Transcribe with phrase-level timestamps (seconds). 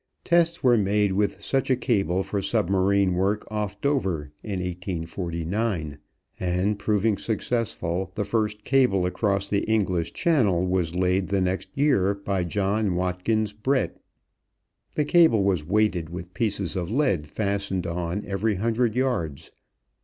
[0.23, 5.99] Tests were made with such a cable for submarine work off Dover in 1849,
[6.39, 12.15] and, proving successful, the first cable across the English Channel was laid the next year
[12.15, 14.01] by John Watkins Brett.
[14.93, 19.51] The cable was weighted with pieces of lead fastened on every hundred yards.